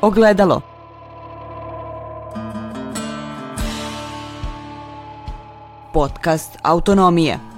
[0.00, 0.62] Ogledalo.
[5.92, 7.57] Podcast Autonomije.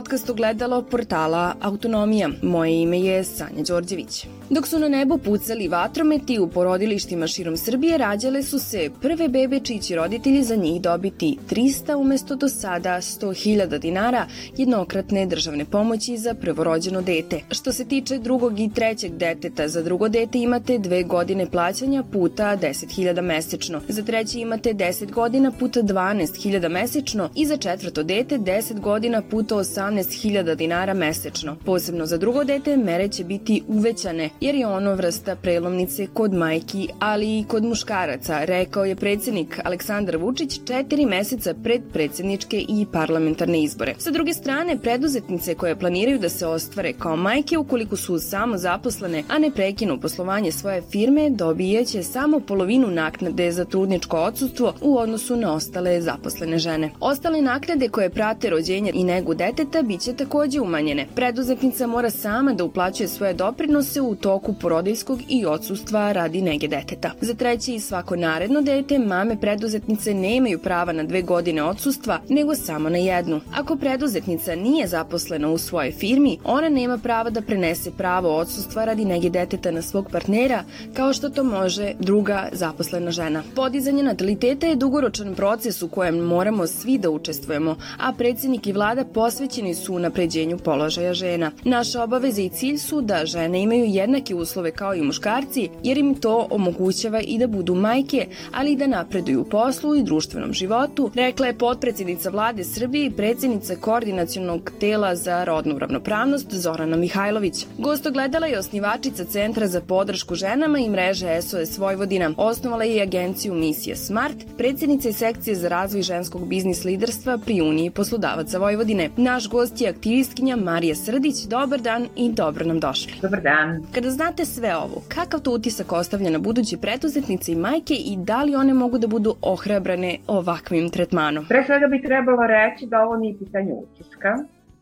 [0.00, 2.28] Podcast Ogledalo portala Autonomija.
[2.42, 4.26] Moje ime je Sanja Đorđević.
[4.50, 9.60] Dok su na nebo pucali vatrometi u porodilištima širom Srbije, rađale su se prve bebe
[9.60, 14.26] čiji će roditelji za njih dobiti 300 umesto do sada 100.000 dinara
[14.56, 17.40] jednokratne državne pomoći za prvorođeno dete.
[17.50, 22.56] Što se tiče drugog i trećeg deteta, za drugo dete imate dve godine plaćanja puta
[22.56, 23.80] 10.000 mesečno.
[23.88, 29.54] Za treće imate 10 godina puta 12.000 mesečno i za četvrto dete 10 godina puta
[29.54, 31.56] 18.000 dinara mesečno.
[31.64, 36.88] Posebno za drugo dete mere će biti uvećane jer je ono vrsta prelomnice kod majki,
[36.98, 43.62] ali i kod muškaraca, rekao je predsednik Aleksandar Vučić četiri meseca pred predsedničke i parlamentarne
[43.62, 43.94] izbore.
[43.98, 49.24] Sa druge strane, preduzetnice koje planiraju da se ostvare kao majke ukoliko su samo zaposlene,
[49.28, 55.36] a ne prekinu poslovanje svoje firme, dobijeće samo polovinu naknade za trudničko odsustvo u odnosu
[55.36, 56.90] na ostale zaposlene žene.
[57.00, 61.06] Ostale naknade koje prate rođenje i negu deteta biće takođe umanjene.
[61.14, 67.10] Preduzetnica mora sama da uplaćuje svoje doprinose u toku porodiljskog i odsustva radi nege deteta.
[67.20, 72.54] Za treće i svako naredno dete, mame preduzetnice nemaju prava na dve godine odsustva, nego
[72.54, 73.40] samo na jednu.
[73.54, 79.04] Ako preduzetnica nije zaposlena u svojoj firmi, ona nema prava da prenese pravo odsustva radi
[79.04, 83.42] nege deteta na svog partnera, kao što to može druga zaposlena žena.
[83.54, 89.04] Podizanje nataliteta je dugoročan proces u kojem moramo svi da učestvujemo, a predsednik i vlada
[89.04, 91.50] posvećeni su napređenju položaja žena.
[91.64, 93.84] Naša obaveza i cilj su da žene imaju
[94.20, 98.76] jednake uslove kao i muškarci, jer im to omogućava i da budu majke, ali i
[98.76, 104.72] da napreduju u poslu i društvenom životu, rekla je potpredsednica vlade Srbije i predsednica koordinacionog
[104.80, 107.66] tela za rodnu ravnopravnost Zorana Mihajlović.
[107.78, 112.32] Gosto gledala je osnivačica Centra za podršku ženama i mreže SOS Vojvodina.
[112.36, 117.60] Osnovala je i agenciju Misija Smart, predsednica je sekcije za razvoj ženskog biznis liderstva pri
[117.60, 119.10] Uniji poslodavaca Vojvodine.
[119.16, 121.36] Naš gost je aktivistkinja Marija Srdić.
[121.48, 123.12] Dobar dan i dobro nam došli.
[123.22, 123.82] Dobar dan.
[123.92, 128.42] Kada znate sve ovo, kakav to utisak ostavlja na budući preduzetnice i majke i da
[128.42, 131.46] li one mogu da budu ohrabrane ovakvim tretmanom?
[131.48, 134.28] Pre svega bi trebalo reći da ovo nije pitanje utiska.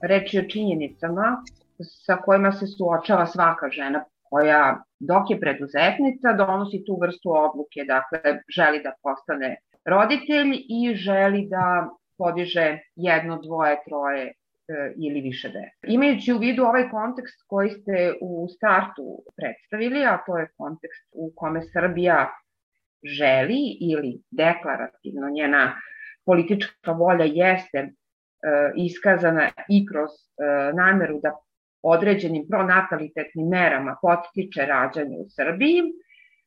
[0.02, 1.42] Je o činjenicama
[2.06, 8.40] sa kojima se suočava svaka žena koja dok je preduzetnica donosi tu vrstu odluke, dakle
[8.56, 11.88] želi da postane roditelj i želi da
[12.18, 14.32] podiže jedno, dvoje, troje
[14.96, 15.92] ili više dece.
[15.92, 21.32] Imajući u vidu ovaj kontekst koji ste u startu predstavili, a to je kontekst u
[21.36, 22.30] kome Srbija
[23.02, 25.80] želi ili deklarativno njena
[26.24, 27.90] politička volja jeste e,
[28.76, 31.32] iskazana i kroz e, nameru da
[31.82, 35.82] određenim pronatalitetnim merama potiče rađanje u Srbiji,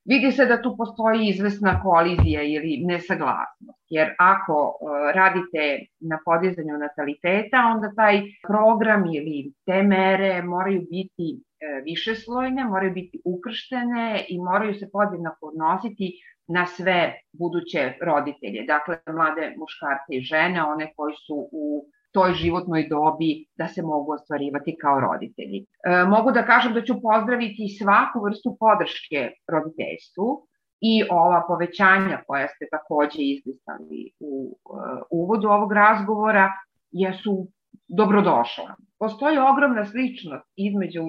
[0.05, 3.85] vidi se da tu postoji izvesna kolizija ili nesaglasnost.
[3.89, 11.27] Jer ako e, radite na podizanju nataliteta, onda taj program ili te mere moraju biti
[11.37, 16.13] e, višeslojne, moraju biti ukrštene i moraju se podjednako odnositi
[16.47, 22.87] na sve buduće roditelje, dakle mlade muškarce i žene, one koji su u toj životnoj
[22.89, 25.65] dobi da se mogu ostvarivati kao roditelji.
[25.85, 30.47] E, mogu da kažem da ću pozdraviti svaku vrstu podrške roditeljstvu
[30.81, 34.79] i ova povećanja koja ste takođe izlistali u uh,
[35.11, 36.51] uvodu ovog razgovora
[36.91, 37.47] jesu
[37.87, 38.75] dobrodošla.
[38.99, 41.03] Postoji ogromna sličnost između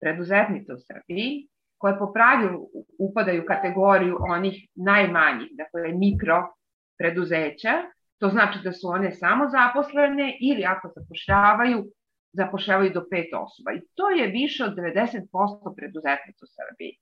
[0.00, 1.48] preduzetnica u Srbiji,
[1.78, 2.60] koje po pravilu
[2.98, 6.54] upadaju u kategoriju onih najmanjih, dakle mikro
[6.98, 7.72] preduzeća,
[8.18, 11.84] To znači da su one samo zaposlene ili ako zapošljavaju,
[12.32, 13.72] zapošljavaju do pet osoba.
[13.72, 16.92] I to je više od 90% preduzetnica u Srbiji.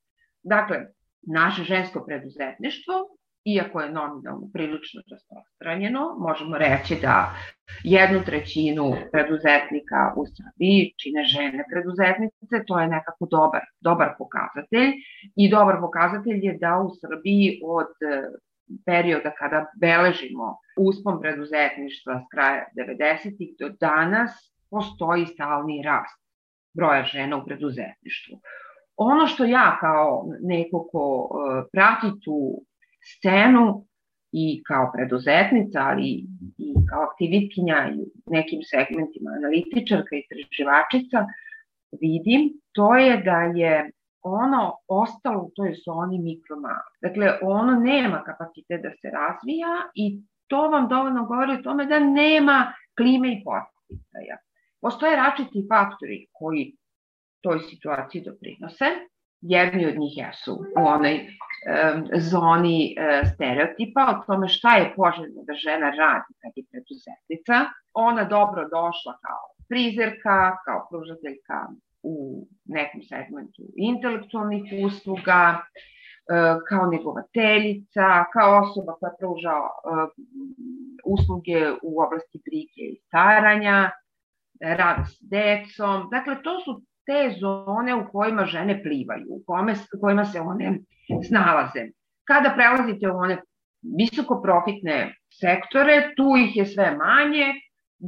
[0.43, 0.77] Dakle,
[1.23, 2.95] naše žensko preduzetništvo,
[3.45, 7.35] iako je nominalno prilično rasprostranjeno, možemo reći da
[7.85, 14.91] jednu trećinu preduzetnika u Srbiji čine žene preduzetnice, to je nekako dobar, dobar pokazatelj
[15.37, 17.93] i dobar pokazatelj je da u Srbiji od
[18.87, 24.31] perioda kada beležimo uspon preduzetništva s kraja 90-ih do danas
[24.71, 26.23] postoji stalni rast
[26.75, 28.41] broja žena u preduzetništvu.
[28.97, 32.65] Ono što ja kao neko ko e, prati tu
[33.11, 33.87] scenu
[34.33, 36.09] i kao preduzetnica, ali
[36.59, 41.19] i kao aktivitkinja i nekim segmentima analitičarka i istraživačica,
[42.01, 42.43] vidim,
[42.73, 43.91] to je da je
[44.23, 46.91] ono ostalo u toj zoni mikromala.
[47.03, 51.99] Dakle, ono nema kapacitet da se razvija i to vam dovoljno govori o tome da
[51.99, 54.37] nema klime i poticaja.
[54.81, 56.77] Postoje račiti faktori koji
[57.41, 58.85] toj situaciji doprinose.
[59.41, 61.27] Jedni od njih jesu u onoj e,
[62.31, 67.57] zoni e, stereotipa o tome šta je poželjno da žena radi kad je preduzetnica.
[67.93, 71.57] Ona dobro došla kao frizerka, kao pružateljka
[72.03, 76.35] u nekom segmentu intelektualnih usluga, e,
[76.69, 79.69] kao negovateljica, kao osoba koja pruža e,
[81.05, 83.91] usluge u oblasti brige i staranja,
[84.61, 86.09] rada s decom.
[86.11, 90.79] Dakle, to su te zone u kojima žene plivaju, u, kome, u kojima se one
[91.29, 91.81] snalaze.
[92.25, 93.43] Kada prelazite u one
[93.99, 97.47] visoko profitne sektore, tu ih je sve manje,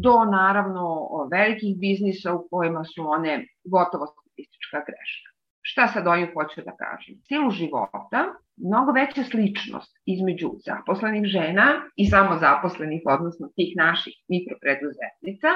[0.03, 0.85] do naravno
[1.33, 5.31] velikih biznisa u kojima su one gotovo statistička greška.
[5.67, 7.15] Šta sad ovim hoću da kažem?
[7.25, 8.21] Stilu života,
[8.57, 15.51] mnogo veća sličnost između zaposlenih žena i samozaposlenih, odnosno tih naših mikropreduzetnica,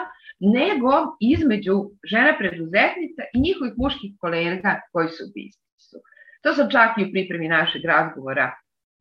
[0.57, 0.93] nego
[1.35, 1.77] između
[2.13, 5.97] žena preduzetnica i njihovih muških kolega koji su u biznisu.
[6.43, 8.47] To sam čak i u pripremi našeg razgovora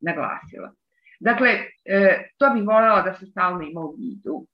[0.00, 0.70] naglasila.
[1.20, 1.50] Dakle,
[1.84, 4.46] e, to bih voljela da se stalno ima u vidu.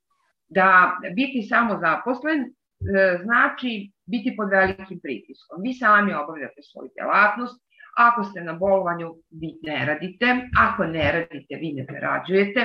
[0.49, 2.49] Da biti samozaposlen e,
[3.23, 5.62] znači biti pod velikim pritiskom.
[5.62, 7.64] Vi sami obavljate svoju delatnost,
[7.96, 9.08] ako ste na bolovanju,
[9.41, 10.26] vi ne radite,
[10.58, 12.61] ako ne radite, vi ne prerađujete,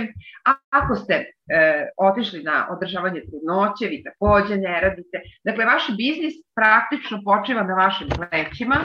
[0.47, 1.25] a ako ste e,
[1.97, 5.17] otišli na održavanje trudnoće, vi takođe ne radite.
[5.43, 8.77] Dakle, vaš biznis praktično počiva na vašim plećima,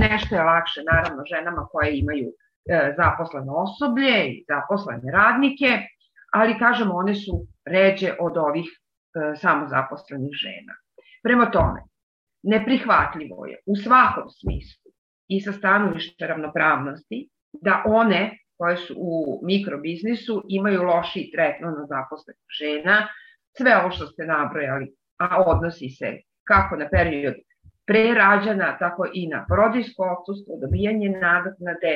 [0.00, 5.70] nešto je lakše naravno ženama koje imaju e, zaposleno osoblje i zaposlene radnike,
[6.32, 7.32] ali kažemo one su
[7.66, 10.74] ređe od ovih e, samozaposlenih žena.
[11.22, 11.80] Prema tome,
[12.42, 14.92] neprihvatljivo je u svakom smislu
[15.28, 22.48] i sa stanovišta ravnopravnosti da one koje su u mikrobiznisu imaju loši tretman na zaposlenih
[22.58, 23.08] žena,
[23.56, 27.34] sve ovo što ste nabrojali, a odnosi se kako na period
[27.86, 31.94] pre rađana, tako i na porodijsko odsustvo, dobijanje nadoknade,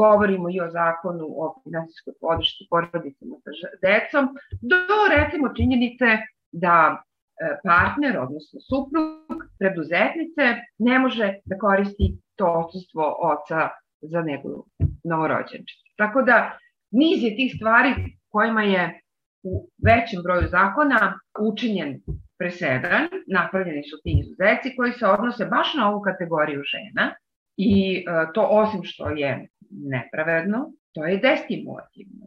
[0.00, 3.50] govorimo i o zakonu o finansijskoj podršci porodicama sa
[3.86, 4.24] decom,
[4.70, 4.76] do
[5.16, 6.06] recimo činjenice
[6.52, 7.02] da
[7.36, 10.44] E, partner, odnosno suprug preduzetnice,
[10.78, 13.68] ne može da koristi to odsustvo oca
[14.00, 14.66] za njegovu
[15.04, 15.84] novorođenčicu.
[15.96, 16.58] Tako da,
[16.90, 17.90] niz je tih stvari
[18.28, 19.00] kojima je
[19.42, 22.00] u većem broju zakona učinjen
[22.38, 27.14] presedan, napravljeni su ti izuzeci koji se odnose baš na ovu kategoriju žena
[27.56, 32.26] i e, to osim što je nepravedno, to je destimulativno.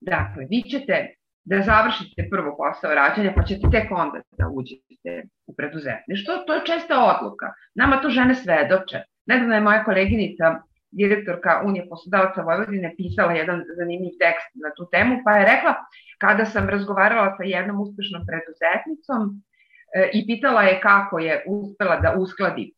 [0.00, 1.14] Dakle, vi ćete
[1.44, 6.34] da završite prvo posao rađanja, pa ćete tek onda da uđete u preduzetništvo.
[6.46, 7.46] To je česta odluka.
[7.74, 8.98] Nama to žene svedoče.
[9.26, 10.44] Nedavno je moja koleginica,
[10.90, 15.74] direktorka Unije poslodavaca Vojvodine, pisala jedan zanimljiv tekst na tu temu, pa je rekla,
[16.18, 19.20] kada sam razgovarala sa jednom uspešnom preduzetnicom
[19.96, 22.72] e, i pitala je kako je uspela da uskladi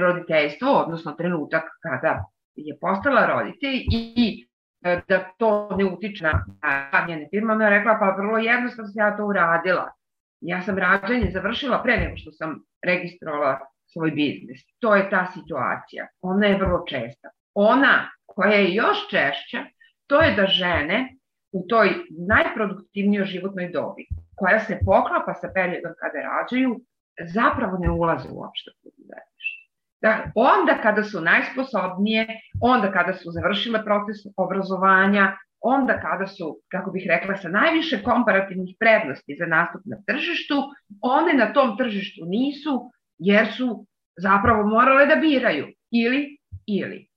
[0.00, 2.24] roditeljstvo, odnosno trenutak kada
[2.54, 4.46] je postala roditelj i
[4.84, 9.06] E, da to ne utiče na njene firme, ona je rekla pa vrlo jednostavno sam
[9.06, 9.92] ja to uradila.
[10.40, 13.58] Ja sam rađanje završila pre nego što sam registrovala
[13.92, 14.60] svoj biznis.
[14.78, 16.06] To je ta situacija.
[16.20, 17.28] Ona je vrlo česta.
[17.54, 19.64] Ona koja je još češća,
[20.06, 21.16] to je da žene
[21.52, 21.88] u toj
[22.28, 24.06] najproduktivnijoj životnoj dobi,
[24.36, 26.80] koja se poklapa sa periodom kada rađaju,
[27.34, 28.90] zapravo ne ulaze uopšte u
[30.02, 32.26] Da, onda kada su najsposobnije,
[32.60, 38.76] onda kada su završile proces obrazovanja, onda kada su, kako bih rekla, sa najviše komparativnih
[38.80, 40.54] prednosti za nastup na tržištu,
[41.00, 47.08] one na tom tržištu nisu, jer su zapravo morale da biraju ili, ili.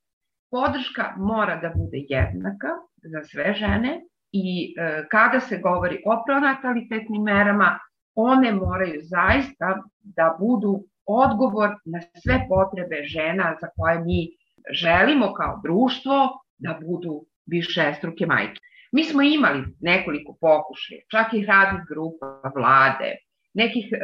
[0.52, 2.68] Podrška mora da bude jednaka
[3.04, 4.02] za sve žene
[4.32, 7.80] i e, kada se govori o pronatalitetnim merama,
[8.18, 14.28] one moraju zaista da budu odgovor na sve potrebe žena za koje mi
[14.72, 16.14] želimo kao društvo
[16.58, 18.60] da budu više struke majke.
[18.92, 23.16] Mi smo imali nekoliko pokušaja, čak i radnih grupa, vlade,
[23.54, 23.98] nekih e,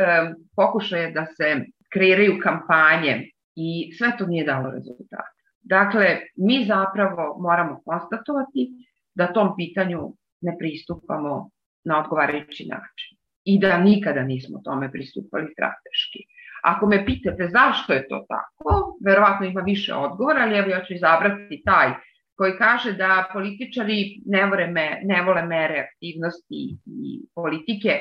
[0.55, 5.33] pokušaja da se kreiraju kampanje i sve to nije dalo rezultata.
[5.61, 8.69] Dakle, mi zapravo moramo konstatovati
[9.15, 11.49] da tom pitanju ne pristupamo
[11.83, 16.19] na odgovarajući način i da nikada nismo tome pristupali strateški.
[16.63, 20.93] Ako me pitate zašto je to tako, verovatno ima više odgovora, ali evo ja ću
[20.93, 21.89] izabrati taj
[22.35, 27.99] koji kaže da političari ne vole, me, ne vole mere aktivnosti i politike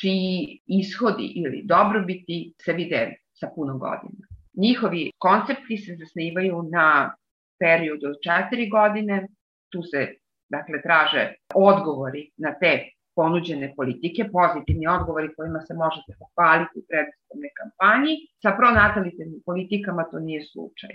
[0.00, 4.26] čiji ishodi ili dobrobiti se vide sa puno godina.
[4.56, 7.14] Njihovi koncepti se zasnivaju na
[7.58, 9.26] periodu od četiri godine,
[9.72, 10.14] tu se
[10.48, 17.50] dakle traže odgovori na te ponuđene politike, pozitivni odgovori kojima se možete pohvaliti u predstavnoj
[17.60, 18.14] kampanji.
[18.42, 20.92] Sa pronatalitetnim politikama to nije slučaj.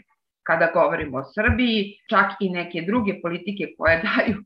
[0.48, 4.38] Kada govorimo o Srbiji, čak i neke druge politike koje daju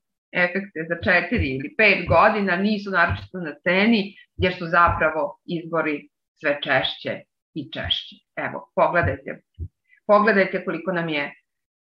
[0.43, 4.01] efekte za četiri ili pet godina nisu naročito na ceni,
[4.37, 7.13] jer su zapravo izbori sve češće
[7.53, 8.15] i češće.
[8.35, 9.41] Evo, pogledajte,
[10.07, 11.33] pogledajte koliko nam je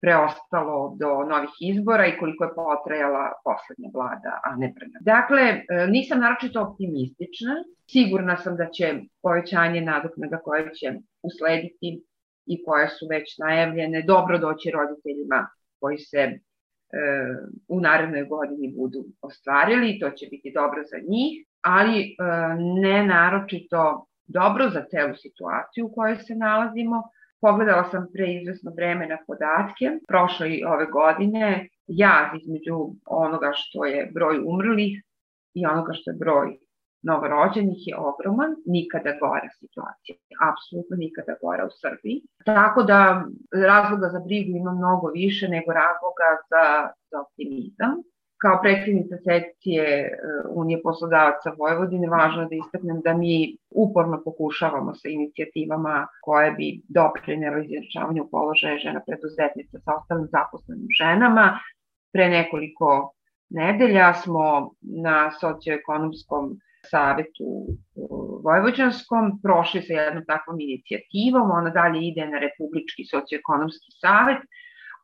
[0.04, 5.86] preostalo do novih izbora i koliko je potrajala poslednja vlada, a ne pre Dakle, e,
[5.86, 7.54] nisam naročito optimistična.
[7.90, 8.86] Sigurna sam da će
[9.22, 10.88] povećanje nadoknada koje će
[11.22, 11.88] uslediti
[12.46, 15.48] i koje su već najavljene dobro doći roditeljima
[15.80, 16.38] koji se e,
[17.68, 22.14] u narednoj godini budu ostvarili i to će biti dobro za njih, ali e,
[22.82, 27.02] ne naročito dobro za celu situaciju u kojoj se nalazimo,
[27.44, 33.84] Pogledala sam pre izvesno vreme na podatke, prošle i ove godine, jaz između onoga što
[33.84, 35.02] je broj umrlih
[35.54, 36.56] i onoga što je broj
[37.02, 40.16] novorođenih je ogroman, nikada gora situacija,
[40.50, 42.16] apsolutno nikada gora u Srbiji.
[42.44, 43.24] Tako da
[43.68, 46.64] razloga za brigu ima mnogo više nego razloga za,
[47.10, 47.94] za optimizam.
[48.44, 50.08] Kao predsjednica sekcije e,
[50.50, 56.66] Unije poslodavaca Vojvodine važno je da istaknem da mi uporno pokušavamo sa inicijativama koje bi
[56.88, 61.46] doprinjelo izjednačavanju položaja žena preduzetnica sa ostalim zaposlenim ženama.
[62.12, 62.90] Pre nekoliko
[63.50, 64.74] nedelja smo
[65.06, 66.52] na socioekonomskom
[66.90, 67.48] savetu
[68.44, 74.44] Vojvođanskom prošli sa jednom takvom inicijativom, ona dalje ide na Republički socioekonomski savet,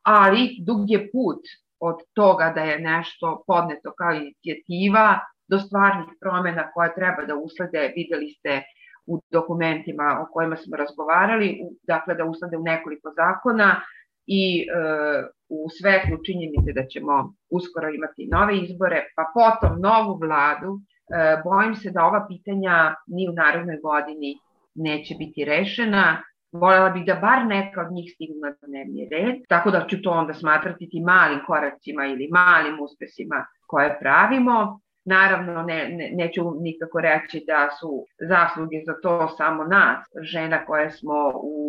[0.03, 1.41] ali dug je put
[1.81, 7.93] od toga da je nešto podneto kao inicijativa do stvarnih promena koje treba da uslede,
[7.95, 8.61] videli ste
[9.05, 13.81] u dokumentima o kojima smo razgovarali, dakle da uslede u nekoliko zakona
[14.27, 14.63] i e,
[15.49, 20.81] u svetlu činjenice da ćemo uskoro imati nove izbore, pa potom novu vladu, e,
[21.43, 24.31] bojim se da ova pitanja ni u narodnoj godini
[24.75, 29.71] neće biti rešena Volela bih da bar neka od njih stignu na dnevni red, tako
[29.71, 34.79] da ću to onda smatrati ti malim koracima ili malim uspesima koje pravimo.
[35.05, 40.91] Naravno, ne, ne, neću nikako reći da su zasluge za to samo nas, žena koje
[40.91, 41.61] smo u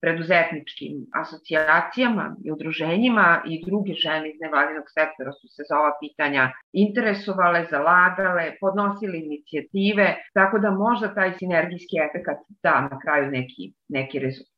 [0.00, 6.52] preduzetničkim asocijacijama i udruženjima i druge žene iz nevladinog sektora su se za ova pitanja
[6.72, 14.18] interesovale, zalagale, podnosili inicijative, tako da možda taj sinergijski efekat da na kraju neki, neki
[14.18, 14.49] rezultat.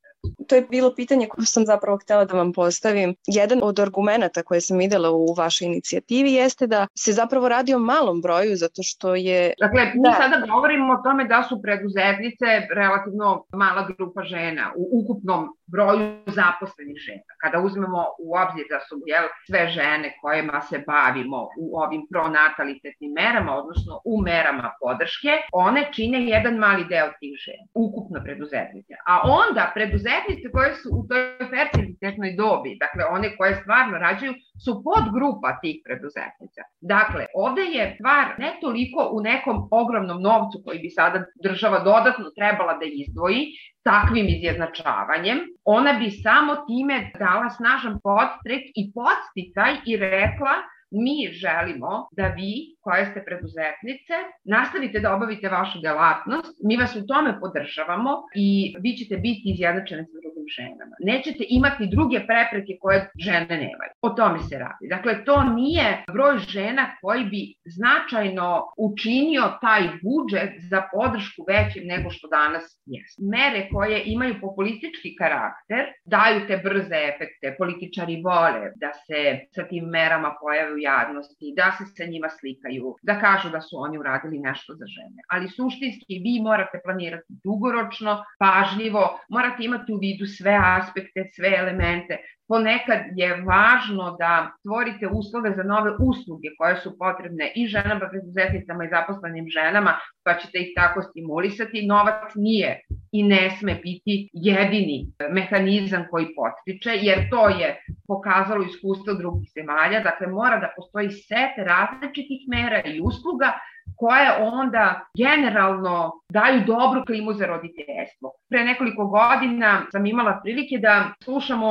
[0.49, 3.14] To je bilo pitanje koje sam zapravo htela da vam postavim.
[3.26, 7.79] Jedan od argumenta koje sam videla u vašoj inicijativi jeste da se zapravo radi o
[7.79, 9.52] malom broju zato što je...
[9.61, 10.12] Dakle, mi da.
[10.12, 16.07] sada govorimo o tome da su preduzetnice relativno mala grupa žena u ukupnom broju
[16.38, 17.33] zaposlenih žena.
[17.43, 23.12] Kada uzmemo u obzir da su jel, sve žene kojima se bavimo u ovim pronatalitetnim
[23.21, 28.95] merama, odnosno u merama podrške, one čine jedan mali deo tih žena, ukupno preduzetnice.
[29.12, 31.23] A onda preduzetnice koje su u toj
[31.55, 34.33] fertilitetnoj dobi, dakle one koje stvarno rađaju,
[34.64, 36.62] su podgrupa tih preduzetnica.
[36.81, 42.26] Dakle, ovde je stvar ne toliko u nekom ogromnom novcu koji bi sada država dodatno
[42.38, 43.43] trebala da izdvoji,
[43.85, 50.55] takvim izjednačavanjem, ona bi samo time dala snažan podstrek i podsticaj i rekla
[50.93, 57.07] mi želimo da vi, koje ste preduzetnice, nastavite da obavite vašu delatnost, mi vas u
[57.07, 58.49] tome podržavamo i
[58.83, 60.97] vi ćete biti izjednačene sa drugim ženama.
[61.01, 63.93] Nećete imati druge prepreke koje žene nemaju.
[64.03, 64.87] O tome se radi.
[64.89, 67.43] Dakle, to nije broj žena koji bi
[67.77, 73.23] značajno učinio taj budžet za podršku većim nego što danas jeste.
[73.35, 77.55] Mere koje imaju populistički karakter daju te brze efekte.
[77.59, 79.19] Političari vole da se
[79.55, 83.75] sa tim merama pojave u javnosti, da se sa njima slikaju, da kažu da su
[83.85, 85.21] oni uradili nešto za žene.
[85.33, 92.19] Ali suštinski vi morate planirati dugoročno, pažljivo, morate imati u vidu sve aspekte, sve elemente.
[92.49, 98.85] Ponekad je važno da stvorite uslove za nove usluge koje su potrebne i ženama, preduzetnicama
[98.85, 99.93] i zaposlenim ženama,
[100.25, 101.87] pa ćete ih tako stimulisati.
[101.87, 102.81] Novac nije
[103.12, 104.99] i ne sme biti jedini
[105.31, 107.69] mehanizam koji potiče, jer to je
[108.07, 110.01] pokazalo iskustvo drugih zemalja.
[110.01, 113.53] Dakle, mora da postoji set različitih mera i usluga
[114.02, 118.32] koje onda generalno daju dobru klimu za roditeljstvo.
[118.49, 121.71] Pre nekoliko godina sam imala prilike da slušamo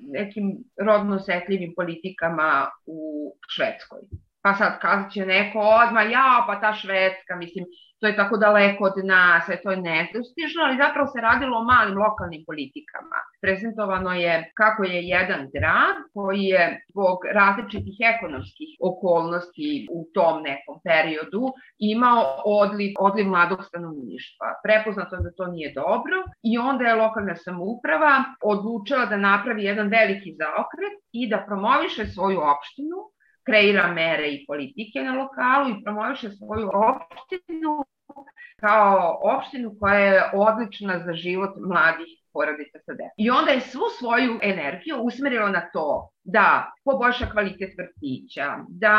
[0.00, 3.00] nekim rodno osetljivim politikama u
[3.48, 4.00] Švedskoj.
[4.42, 7.64] Pa sad kazat će neko odma, ja, pa ta Švedska, mislim,
[8.02, 11.98] to je tako daleko od nas, to je nedostižno, ali zapravo se radilo o malim
[12.04, 13.18] lokalnim politikama.
[13.42, 20.76] Prezentovano je kako je jedan grad koji je zbog različitih ekonomskih okolnosti u tom nekom
[20.88, 21.44] periodu
[21.78, 24.48] imao odliv, odliv mladog stanovništva.
[24.64, 26.16] Prepoznato da to nije dobro
[26.50, 28.14] i onda je lokalna samouprava
[28.52, 32.98] odlučila da napravi jedan veliki zaokret i da promoviše svoju opštinu
[33.46, 37.84] kreira mere i politike na lokalu i promoviše svoju opštinu
[38.60, 43.16] kao opštinu koja je odlična za život mladih porodica sa decom.
[43.16, 48.96] I onda je svu svoju energiju usmerila na to da poboljša kvalitet vrtića, da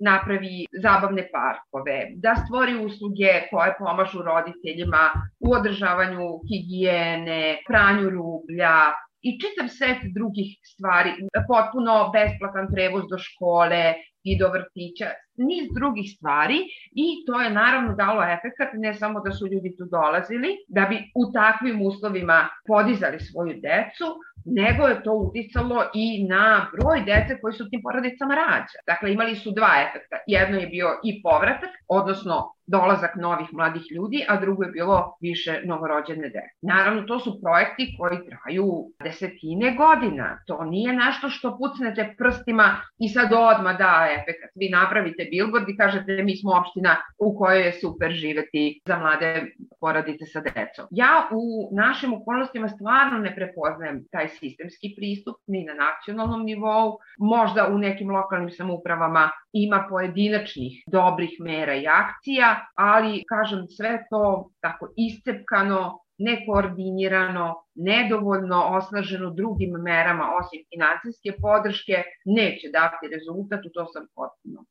[0.00, 5.04] napravi zabavne parkove, da stvori usluge koje pomažu roditeljima
[5.40, 8.76] u održavanju higijene, pranju rublja,
[9.22, 11.10] i čitav set drugih stvari,
[11.48, 16.58] potpuno besplatan prevoz do škole i do vrtića, niz drugih stvari
[16.92, 20.96] i to je naravno dalo efekat, ne samo da su ljudi tu dolazili, da bi
[21.14, 24.06] u takvim uslovima podizali svoju decu,
[24.44, 28.78] nego je to uticalo i na broj dece koji su tim porodicama rađa.
[28.86, 30.16] Dakle, imali su dva efekta.
[30.26, 35.60] Jedno je bio i povratak, odnosno dolazak novih mladih ljudi, a drugo je bilo više
[35.64, 36.56] novorođene dece.
[36.62, 38.68] Naravno, to su projekti koji traju
[39.04, 40.38] desetine godina.
[40.46, 44.52] To nije nešto što pucnete prstima i sad odma da efekt.
[44.54, 49.46] Vi napravite billboard i kažete mi smo opština u kojoj je super živeti za mlade
[49.80, 50.86] porodice sa decom.
[50.90, 57.68] Ja u našim okolnostima stvarno ne prepoznajem taj sistemski pristup ni na nacionalnom nivou, možda
[57.68, 64.88] u nekim lokalnim samoupravama ima pojedinačnih dobrih mera i akcija, ali kažem sve to tako
[64.96, 74.06] iscepkano, nekoordinirano, nedovoljno osnaženo drugim merama osim financijske podrške neće dati rezultat, u to sam
[74.14, 74.64] potpuno.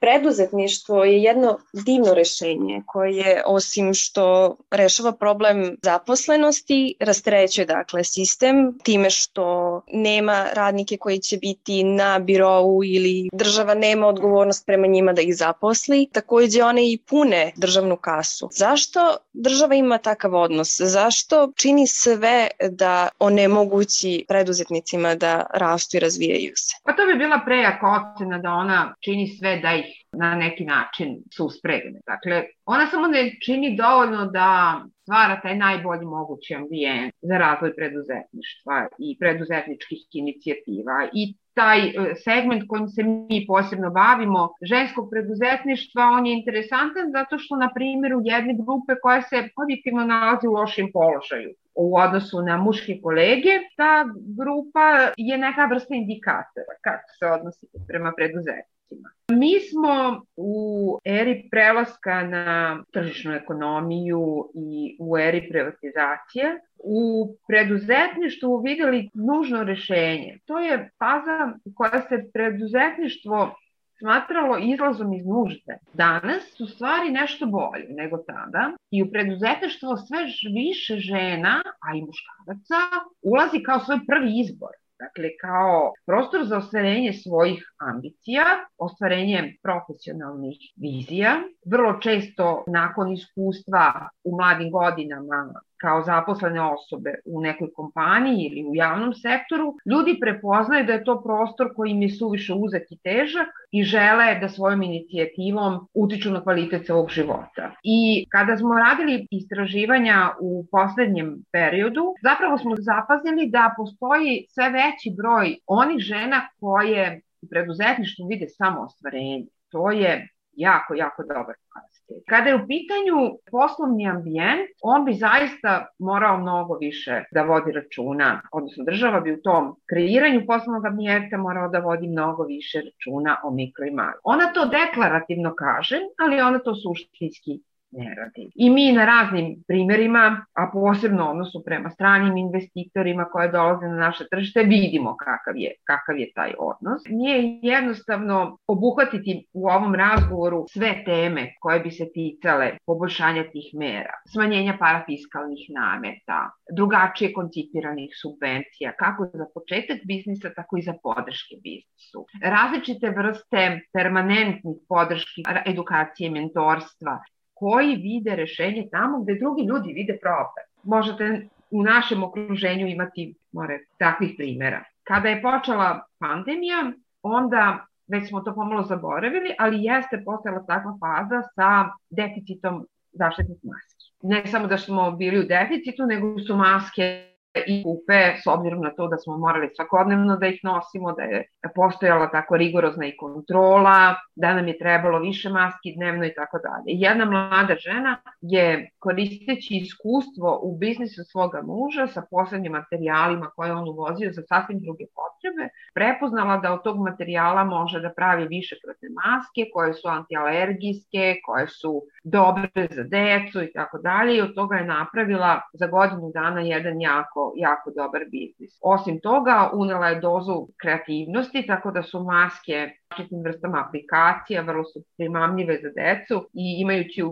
[0.00, 9.10] Preduzetništvo je jedno divno rešenje koje osim što rešava problem zaposlenosti, rastrećuje dakle sistem time
[9.10, 15.22] što nema radnike koji će biti na birovu ili država nema odgovornost prema njima da
[15.22, 16.08] ih zaposli.
[16.12, 18.48] Takođe one i pune državnu kasu.
[18.52, 20.80] Zašto država ima takav odnos?
[20.80, 26.76] Zašto čini sve da onemogući preduzetnicima da rastu i razvijaju se?
[26.84, 31.16] Pa to bi bila prejaka ocena da ona čini sve da ih na neki način
[31.36, 32.00] suspregne.
[32.06, 38.88] Dakle, ona samo ne čini dovoljno da stvara taj najbolji mogući ambijent za razvoj preduzetništva
[38.98, 41.92] i preduzetničkih inicijativa i taj e,
[42.24, 48.14] segment kojim se mi posebno bavimo, ženskog preduzetništva, on je interesantan zato što, na primjer,
[48.14, 53.54] u jedne grupe koja se objektivno nalazi u lošim položaju u odnosu na muške kolege,
[53.76, 53.94] ta
[54.38, 54.86] grupa
[55.16, 59.08] je neka vrsta indikatora kako se odnosite prema preduzetništvu podacima.
[59.30, 69.10] Mi smo u eri prelaska na tržišnu ekonomiju i u eri privatizacije u preduzetništvu videli
[69.14, 70.38] nužno rešenje.
[70.44, 73.54] To je faza koja se preduzetništvo
[73.98, 75.78] smatralo izlazom iz nužde.
[75.92, 80.18] Danas su stvari nešto bolje nego tada i u preduzetništvo sve
[80.54, 82.80] više žena, a i muškaraca,
[83.22, 84.74] ulazi kao svoj prvi izbor.
[84.98, 88.44] Dakle, kao prostor za ostvarenje svojih ambicija,
[88.78, 91.34] ostvarenje profesionalnih vizija,
[91.66, 98.74] vrlo često nakon iskustva u mladim godinama kao zaposlene osobe u nekoj kompaniji ili u
[98.74, 103.50] javnom sektoru, ljudi prepoznaju da je to prostor koji im je suviše uzet i težak
[103.70, 107.70] i žele da svojom inicijativom utiču na kvalitet svog života.
[107.82, 115.14] I kada smo radili istraživanja u poslednjem periodu, zapravo smo zapazili da postoji sve veći
[115.16, 119.44] broj onih žena koje u preduzetništvu vide samo ostvarenje.
[119.70, 122.20] To je jako, jako dobar pokazatelj.
[122.28, 128.42] Kada je u pitanju poslovni ambijent, on bi zaista morao mnogo više da vodi računa,
[128.52, 133.50] odnosno država bi u tom kreiranju poslovnog ambijenta morao da vodi mnogo više računa o
[133.50, 134.18] mikro i malo.
[134.24, 137.60] Ona to deklarativno kaže, ali ona to suštinski
[137.96, 138.50] ne radi.
[138.54, 144.24] I mi na raznim primerima, a posebno odnosu prema stranim investitorima koje dolaze na naše
[144.30, 147.02] tržište, vidimo kakav je, kakav je taj odnos.
[147.08, 154.14] Nije jednostavno obuhvatiti u ovom razgovoru sve teme koje bi se ticale poboljšanja tih mera,
[154.32, 156.40] smanjenja parafiskalnih nameta,
[156.76, 162.20] drugačije koncipiranih subvencija, kako za početak biznisa, tako i za podrške biznisu.
[162.42, 167.18] Različite vrste permanentnih podrški, edukacije, mentorstva,
[167.58, 170.64] koji vide rešenje tamo gde drugi ljudi vide problem.
[170.82, 174.84] Možete u našem okruženju imati more takvih primera.
[175.02, 176.92] Kada je počela pandemija,
[177.22, 184.12] onda već smo to pomalo zaboravili, ali jeste postala takva faza sa deficitom zaštitnih maski.
[184.22, 187.35] Ne samo da smo bili u deficitu, nego su maske
[187.66, 191.44] i kupe, s obzirom na to da smo morali svakodnevno da ih nosimo, da je
[191.74, 196.84] postojala tako rigorozna i kontrola, da nam je trebalo više maski dnevno i tako dalje.
[196.86, 203.88] Jedna mlada žena je koristeći iskustvo u biznisu svoga muža sa posebnim materijalima koje on
[203.88, 209.62] uvozio za sasvim druge potrebe, prepoznala da od tog materijala može da pravi višekratne maske
[209.72, 214.84] koje su antialergijske, koje su dobre za decu i tako dalje i od toga je
[214.84, 218.78] napravila za godinu dana jedan jako, jako dobar biznis.
[218.80, 225.04] Osim toga, unela je dozu kreativnosti, tako da su maske različitim vrstama aplikacija, vrlo su
[225.16, 227.22] primamljive za decu i imajući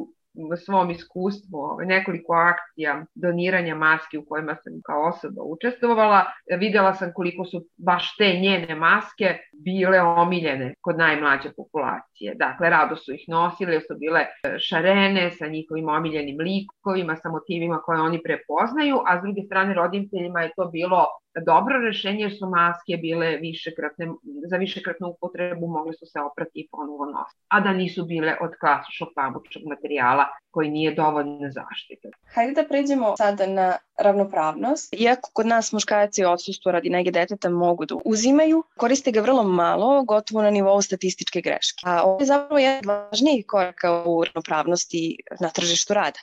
[0.64, 6.25] svom iskustvu ovaj, nekoliko akcija doniranja maski u kojima sam kao osoba učestvovala,
[6.59, 12.35] videla sam koliko su baš te njene maske bile omiljene kod najmlađe populacije.
[12.35, 17.79] Dakle, rado su ih nosile, su bile e, šarene sa njihovim omiljenim likovima, sa motivima
[17.85, 21.07] koje oni prepoznaju, a s druge strane roditeljima je to bilo
[21.42, 24.09] dobro rešenje jer su maske bile višekratne,
[24.51, 28.51] za višekratnu upotrebu mogle su se oprati i ponovo nositi, a da nisu bile od
[28.61, 32.09] klasičnog pamučnog materijala koji nije dovoljno zaštite.
[32.35, 34.94] Hajde da pređemo sada na ravnopravnost.
[34.94, 40.05] Iako kod nas muškarci odsustvo radi nege deteta mogu da uzimaju, koriste ga vrlo malo,
[40.05, 41.83] gotovo na nivou statističke greške.
[41.85, 46.18] A ovo je zapravo jedan važniji koraka u ravnopravnosti na tržištu rada.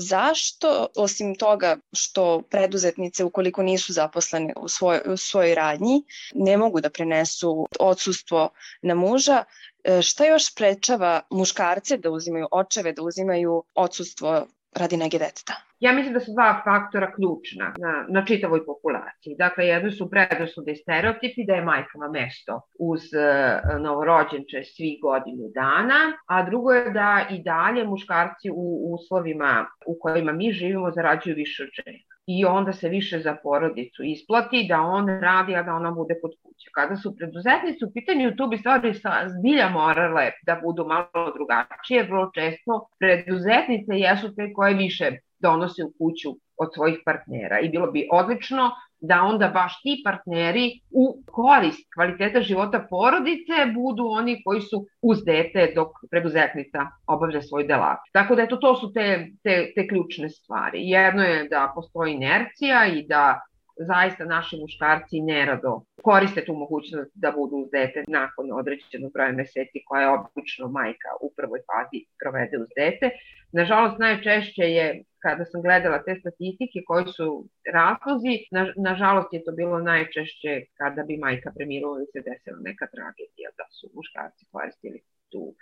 [0.00, 6.02] Zašto, osim toga što preduzetnice, ukoliko nisu zaposlene u, svoj, u svojoj radnji,
[6.34, 8.50] ne mogu da prenesu odsustvo
[8.82, 9.44] na muža,
[9.84, 15.67] e, šta još sprečava muškarce da uzimaju, očeve da uzimaju odsustvo radi nege deteta?
[15.80, 19.34] Ja mislim da su dva faktora ključna na, na čitavoj populaciji.
[19.38, 25.44] Dakle, jedno su predrasude i stereotipi da je majkama mesto uz uh, novorođenče svih godinu
[25.54, 31.34] dana, a drugo je da i dalje muškarci u uslovima u kojima mi živimo zarađuju
[31.34, 35.74] više od žena i onda se više za porodicu isplati da on radi, a da
[35.74, 36.70] ona bude kod kuće.
[36.74, 38.92] Kada su preduzetnici u pitanju, tu bi stvari
[39.38, 42.02] zbilja morale da budu malo drugačije.
[42.02, 47.86] Vrlo često preduzetnice jesu te koje više donose u kuću od svojih partnera i bilo
[47.90, 48.70] bi odlično
[49.00, 55.24] da onda baš ti partneri u korist kvaliteta života porodice budu oni koji su uz
[55.24, 57.98] dete dok preduzetnica obavlja svoj delat.
[58.12, 60.78] Tako da eto, to su te, te, te ključne stvari.
[60.82, 63.40] Jedno je da postoji inercija i da
[63.78, 69.78] zaista naši muškarci nerado koriste tu mogućnost da budu uz dete nakon određenog broja meseci
[69.86, 73.10] koja je obično majka u prvoj fazi provede uz dete.
[73.52, 79.52] Nažalost, najčešće je kada sam gledala te statistike koji su razlozi, na, nažalost je to
[79.52, 85.00] bilo najčešće kada bi majka premirala ili se desila neka tragedija da su muškarci koristili
[85.30, 85.54] tu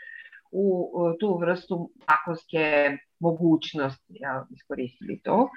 [0.52, 5.48] u, tu vrstu zakonske mogućnosti, ja, iskoristili to.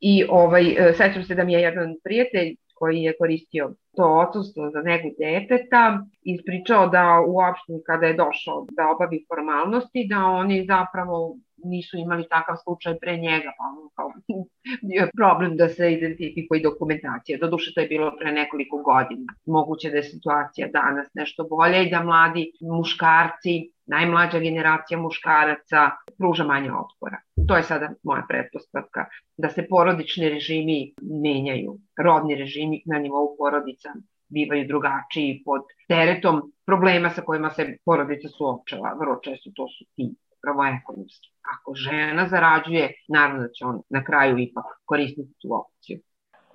[0.00, 4.70] I ovaj, e, sećam se da mi je jedan prijatelj koji je koristio to odsustvo
[4.70, 10.66] za negu deteta, ispričao da u opštini kada je došao da obavi formalnosti, da oni
[10.68, 14.08] zapravo nisu imali takav slučaj pre njega, pa ono kao
[14.88, 17.38] bio je problem da se identifikuje dokumentacija.
[17.38, 19.32] Doduše to je bilo pre nekoliko godina.
[19.46, 23.54] Moguće da je situacija danas nešto bolja i da mladi muškarci,
[23.86, 27.18] najmlađa generacija muškaraca pruža manje otpora.
[27.48, 33.88] To je sada moja pretpostavka, da se porodični režimi menjaju, rodni režimi na nivou porodica
[34.28, 38.96] bivaju drugačiji pod teretom problema sa kojima se porodica suočava.
[39.00, 41.33] Vrlo često to su ti upravo ekonomski.
[41.44, 46.00] Ako žena zarađuje, naravno da će on na kraju ipak koristiti tu opciju.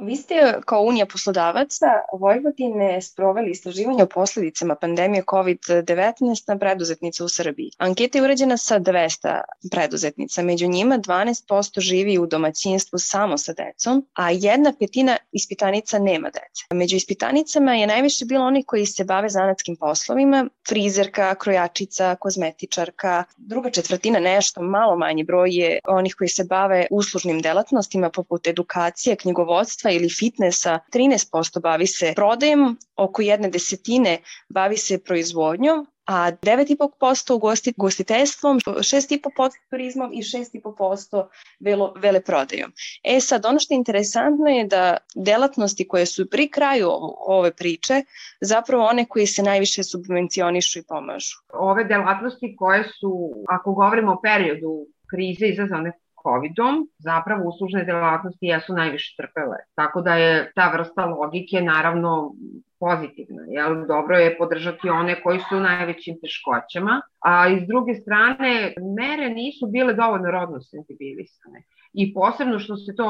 [0.02, 0.36] Vi ste
[0.66, 1.86] kao Unija poslodavaca
[2.20, 6.14] Vojvodine sproveli istraživanje o posledicama pandemije COVID-19
[6.48, 7.72] na preduzetnice u Srbiji.
[7.78, 14.06] Anketa je urađena sa 200 preduzetnica, među njima 12% živi u domaćinstvu samo sa decom,
[14.14, 16.66] a jedna petina ispitanica nema dece.
[16.74, 23.70] Među ispitanicama je najviše bilo oni koji se bave zanatskim poslovima, frizerka, krojačica, kozmetičarka, druga
[23.70, 29.89] četvrtina nešto, malo manji broj je onih koji se bave uslužnim delatnostima poput edukacije, knjigovodstva
[29.90, 37.34] zdravstva ili fitnessa 13% bavi se prodajem, oko jedne desetine bavi se proizvodnjom, a 9,5%
[37.34, 41.28] ugosti, ugostiteljstvom, 6,5% turizmom i 6,5%
[41.60, 42.72] velo, veleprodajom.
[43.04, 46.90] E sad, ono što je interesantno je da delatnosti koje su pri kraju
[47.28, 48.04] ove priče,
[48.42, 51.38] zapravo one koje se najviše subvencionišu i pomažu.
[51.54, 55.92] Ove delatnosti koje su, ako govorimo o periodu krize izazvane
[56.24, 59.58] COVID-om, zapravo uslužne delatnosti jesu najviše trpele.
[59.76, 62.34] Tako da je ta vrsta logike naravno
[62.80, 63.44] pozitivna.
[63.48, 63.88] Jel?
[63.88, 69.68] Dobro je podržati one koji su u najvećim teškoćama, a iz druge strane mere nisu
[69.68, 73.08] bile dovoljno rodno sensibilisane i posebno što se to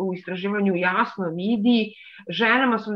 [0.00, 1.94] u istraživanju jasno vidi,
[2.28, 2.92] ženama su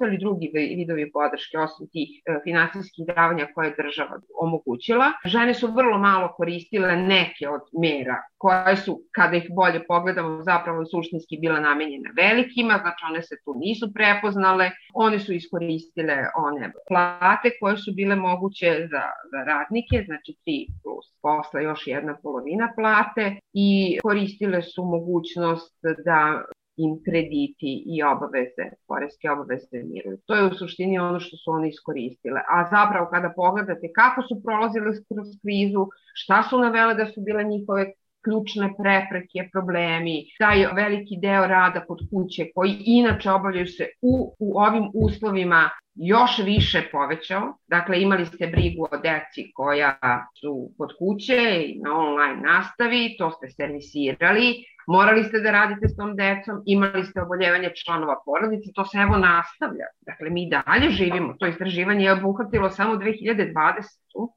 [0.00, 5.06] nedostali drugi vidovi podrške osim tih e, finansijskih davanja koje je država omogućila.
[5.24, 10.84] Žene su vrlo malo koristile neke od mera koje su, kada ih bolje pogledamo, zapravo
[10.84, 17.50] suštinski bila namenjena velikima, znači one se tu nisu prepoznale, one su iskoristile one plate
[17.60, 23.36] koje su bile moguće za, za radnike, znači 3 plus posla još jedna polovina plate
[23.52, 26.44] i koristile su mogućnost da
[26.76, 30.18] im krediti i obaveze, poreske obaveze miruju.
[30.26, 32.40] To je u suštini ono što su one iskoristile.
[32.48, 37.44] A zapravo kada pogledate kako su prolazile kroz krizu, šta su navele da su bile
[37.44, 37.92] njihove
[38.24, 44.58] ključne prepreke, problemi, taj veliki deo rada kod kuće koji inače obavljaju se u, u
[44.58, 47.56] ovim uslovima još više povećao.
[47.68, 49.98] Dakle, imali ste brigu o deci koja
[50.40, 55.96] su kod kuće i na online nastavi, to ste servisirali, morali ste da radite s
[55.96, 59.86] tom decom, imali ste oboljevanje članova porodice, to se evo nastavlja.
[60.00, 63.54] Dakle, mi dalje živimo, to istraživanje je obuhvatilo samo 2020.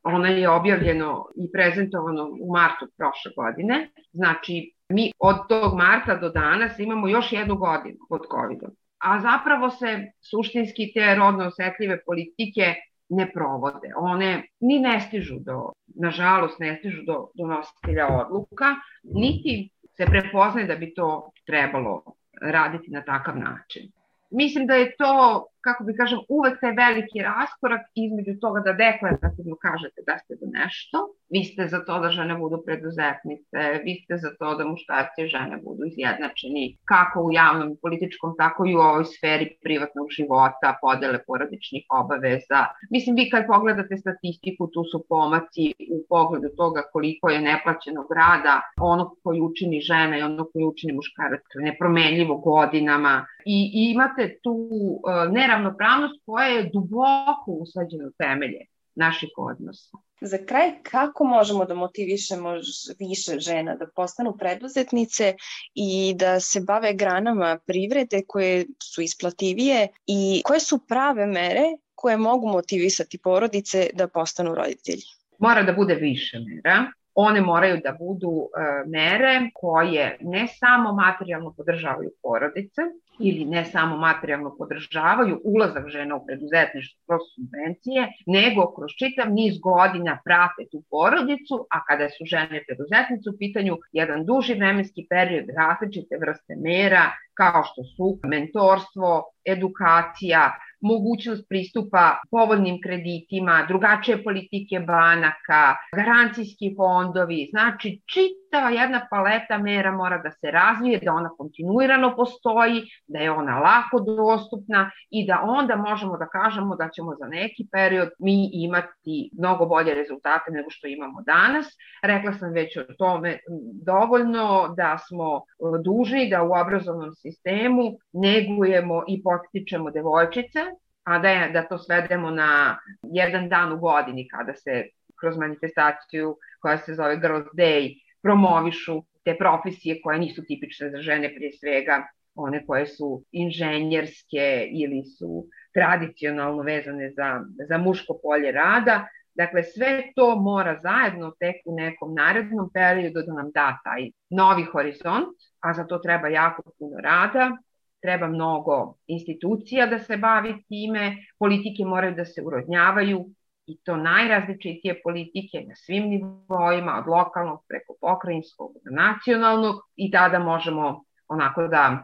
[0.03, 3.89] Ono je objavljeno i prezentovano u martu prošle godine.
[4.13, 9.69] Znači, mi od tog marta do danas imamo još jednu godinu pod COVID-om a zapravo
[9.69, 12.75] se suštinski te rodno osetljive politike
[13.09, 13.91] ne provode.
[13.97, 18.65] One ni ne stižu do, nažalost, ne stižu do, do nositelja odluka,
[19.03, 22.03] niti se prepoznaje da bi to trebalo
[22.41, 23.91] raditi na takav način.
[24.29, 29.55] Mislim da je to kako bi kažem, uvek taj veliki raskorak između toga da deklarativno
[29.65, 30.97] kažete da ste za nešto,
[31.33, 35.31] vi ste za to da žene budu preduzetnice, vi ste za to da muškarci i
[35.35, 40.77] žene budu izjednačeni kako u javnom i političkom, tako i u ovoj sferi privatnog života,
[40.83, 42.61] podele porodičnih obaveza.
[42.95, 48.55] Mislim, vi kad pogledate statistiku, tu su pomaci u pogledu toga koliko je neplaćenog rada,
[48.93, 53.15] ono koji učini žena i ono koji učini muškarac, nepromenljivo godinama.
[53.45, 58.65] I, i imate tu uh, neravnopravnost koja je duboko usađena u temelje
[58.95, 59.97] naših odnosa.
[60.21, 62.53] Za kraj, kako možemo da motivišemo
[62.99, 65.35] više žena da postanu preduzetnice
[65.75, 71.63] i da se bave granama privrede koje su isplativije i koje su prave mere
[71.95, 75.05] koje mogu motivisati porodice da postanu roditelji?
[75.39, 81.53] Mora da bude više mera one moraju da budu e, mere koje ne samo materijalno
[81.57, 82.81] podržavaju porodice
[83.19, 89.53] ili ne samo materijalno podržavaju ulazak žena u preduzetništvo kroz subvencije, nego kroz čitav niz
[89.59, 95.45] godina prate tu porodicu, a kada su žene preduzetnice u pitanju jedan duži vremenski period
[95.59, 97.05] različite vrste mera
[97.41, 100.41] kao što su mentorstvo, edukacija,
[100.81, 105.63] mogućnost pristupa povoljnim kreditima, drugačije politike banaka,
[105.95, 108.01] garancijski fondovi, znači
[108.47, 113.59] čitava jedna paleta mera mora da se razvije, da ona kontinuirano postoji, da je ona
[113.59, 119.29] lako dostupna i da onda možemo da kažemo da ćemo za neki period mi imati
[119.39, 121.65] mnogo bolje rezultate nego što imamo danas.
[122.03, 123.39] Rekla sam već o tome
[123.85, 125.41] dovoljno da smo
[125.83, 127.83] dužni da u obrazovnom sistemu
[128.13, 130.59] negujemo i potičemo devojčice,
[131.03, 134.83] a da, je, da to svedemo na jedan dan u godini kada se
[135.19, 141.35] kroz manifestaciju koja se zove Girls Day promovišu te profesije koje nisu tipične za žene
[141.35, 149.07] prije svega one koje su inženjerske ili su tradicionalno vezane za, za muško polje rada.
[149.35, 154.63] Dakle, sve to mora zajedno tek u nekom narednom periodu da nam da taj novi
[154.63, 157.57] horizont, a za to treba jako puno rada,
[158.01, 163.25] treba mnogo institucija da se bavi time, politike moraju da se urodnjavaju
[163.67, 170.39] i to najrazličitije politike na svim nivoima, od lokalnog preko pokrajinskog do nacionalnog i tada
[170.39, 172.03] možemo onako da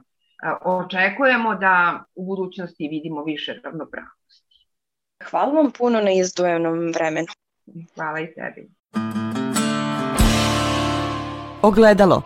[0.62, 4.67] očekujemo da u budućnosti vidimo više ravnopravnosti.
[5.30, 7.28] Hvala vam puno na izdvojenom vremenu.
[7.95, 8.69] Hvala i tebi.
[11.62, 12.21] Ogledalo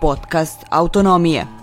[0.00, 1.59] podcast Autonomije.